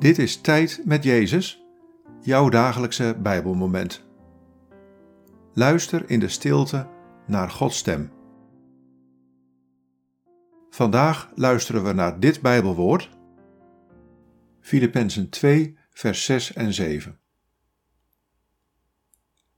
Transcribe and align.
Dit 0.00 0.18
is 0.18 0.40
Tijd 0.40 0.80
met 0.84 1.04
Jezus, 1.04 1.64
jouw 2.20 2.48
dagelijkse 2.48 3.16
Bijbelmoment. 3.22 4.04
Luister 5.52 6.10
in 6.10 6.20
de 6.20 6.28
stilte 6.28 6.88
naar 7.26 7.50
Gods 7.50 7.76
stem. 7.76 8.12
Vandaag 10.70 11.30
luisteren 11.34 11.84
we 11.84 11.92
naar 11.92 12.20
dit 12.20 12.40
Bijbelwoord, 12.40 13.10
Filippenzen 14.60 15.28
2, 15.28 15.78
vers 15.90 16.24
6 16.24 16.52
en 16.52 16.72
7. 16.72 17.18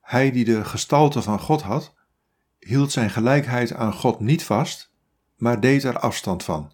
Hij 0.00 0.30
die 0.30 0.44
de 0.44 0.64
gestalte 0.64 1.22
van 1.22 1.40
God 1.40 1.62
had, 1.62 1.94
hield 2.58 2.92
zijn 2.92 3.10
gelijkheid 3.10 3.72
aan 3.72 3.92
God 3.92 4.20
niet 4.20 4.44
vast, 4.44 4.92
maar 5.36 5.60
deed 5.60 5.84
er 5.84 5.98
afstand 5.98 6.44
van. 6.44 6.72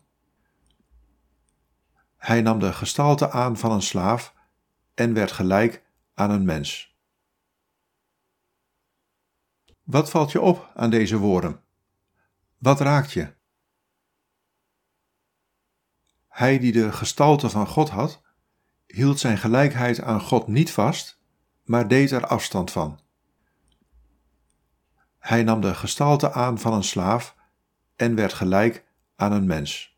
Hij 2.28 2.40
nam 2.40 2.58
de 2.58 2.72
gestalte 2.72 3.30
aan 3.30 3.56
van 3.56 3.72
een 3.72 3.82
slaaf 3.82 4.34
en 4.94 5.14
werd 5.14 5.32
gelijk 5.32 5.84
aan 6.14 6.30
een 6.30 6.44
mens. 6.44 6.96
Wat 9.82 10.10
valt 10.10 10.32
je 10.32 10.40
op 10.40 10.70
aan 10.74 10.90
deze 10.90 11.18
woorden? 11.18 11.60
Wat 12.58 12.80
raakt 12.80 13.12
je? 13.12 13.34
Hij 16.28 16.58
die 16.58 16.72
de 16.72 16.92
gestalte 16.92 17.50
van 17.50 17.66
God 17.66 17.88
had, 17.88 18.22
hield 18.86 19.18
zijn 19.18 19.38
gelijkheid 19.38 20.00
aan 20.00 20.20
God 20.20 20.46
niet 20.46 20.72
vast, 20.72 21.20
maar 21.64 21.88
deed 21.88 22.10
er 22.10 22.26
afstand 22.26 22.70
van. 22.70 23.00
Hij 25.18 25.42
nam 25.42 25.60
de 25.60 25.74
gestalte 25.74 26.32
aan 26.32 26.58
van 26.58 26.72
een 26.72 26.84
slaaf 26.84 27.36
en 27.96 28.14
werd 28.14 28.32
gelijk 28.32 28.84
aan 29.16 29.32
een 29.32 29.46
mens. 29.46 29.97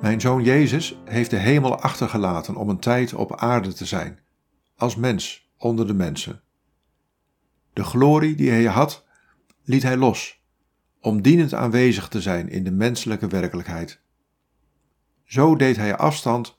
Mijn 0.00 0.20
zoon 0.20 0.42
Jezus 0.42 1.00
heeft 1.04 1.30
de 1.30 1.36
hemel 1.36 1.78
achtergelaten 1.78 2.56
om 2.56 2.68
een 2.68 2.78
tijd 2.78 3.14
op 3.14 3.36
aarde 3.36 3.72
te 3.72 3.84
zijn, 3.84 4.18
als 4.76 4.96
mens 4.96 5.50
onder 5.56 5.86
de 5.86 5.94
mensen. 5.94 6.42
De 7.72 7.84
glorie 7.84 8.34
die 8.34 8.50
hij 8.50 8.64
had, 8.64 9.06
liet 9.64 9.82
hij 9.82 9.96
los, 9.96 10.42
om 11.00 11.22
dienend 11.22 11.54
aanwezig 11.54 12.08
te 12.08 12.20
zijn 12.20 12.48
in 12.48 12.64
de 12.64 12.70
menselijke 12.70 13.26
werkelijkheid. 13.26 14.00
Zo 15.24 15.56
deed 15.56 15.76
hij 15.76 15.96
afstand 15.96 16.54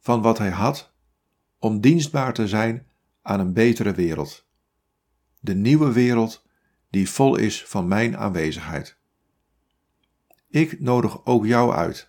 van 0.00 0.22
wat 0.22 0.38
hij 0.38 0.50
had, 0.50 0.92
om 1.58 1.80
dienstbaar 1.80 2.32
te 2.32 2.48
zijn 2.48 2.86
aan 3.22 3.40
een 3.40 3.52
betere 3.52 3.92
wereld. 3.92 4.46
De 5.40 5.54
nieuwe 5.54 5.92
wereld 5.92 6.43
die 6.94 7.10
vol 7.10 7.36
is 7.36 7.64
van 7.64 7.88
mijn 7.88 8.16
aanwezigheid. 8.16 8.96
Ik 10.48 10.80
nodig 10.80 11.26
ook 11.26 11.46
jou 11.46 11.72
uit 11.72 12.08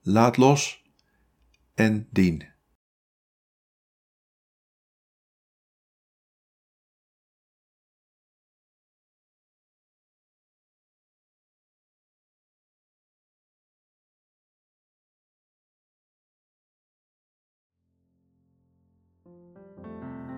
laat 0.00 0.36
los 0.36 0.84
en 1.74 2.08
dien. 2.10 2.54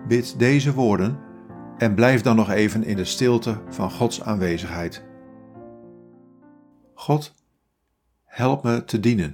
Bid 0.07 0.39
deze 0.39 0.73
woorden 0.73 1.28
en 1.79 1.95
blijf 1.95 2.21
dan 2.21 2.35
nog 2.35 2.49
even 2.49 2.83
in 2.83 2.95
de 2.95 3.05
stilte 3.05 3.61
van 3.69 3.91
Gods 3.91 4.21
aanwezigheid. 4.21 5.03
God, 6.93 7.33
help 8.25 8.63
me 8.63 8.85
te 8.85 8.99
dienen. 8.99 9.33